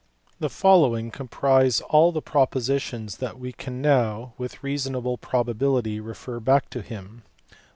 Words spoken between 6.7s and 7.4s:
to him.